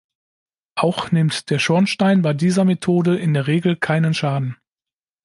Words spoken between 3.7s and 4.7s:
keinen Schaden.